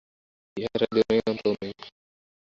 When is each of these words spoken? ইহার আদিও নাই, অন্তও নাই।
ইহার 0.57 0.81
আদিও 0.85 1.03
নাই, 1.09 1.19
অন্তও 1.29 1.53
নাই। 1.59 1.71